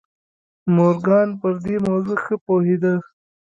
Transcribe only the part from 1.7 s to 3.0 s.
موضوع ښه پوهېده.